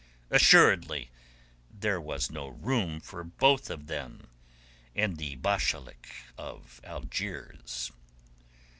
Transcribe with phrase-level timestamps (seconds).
[0.31, 1.11] Assuredly
[1.71, 4.29] there was no room for both of them
[4.95, 7.91] in the Bashalik of Algiers.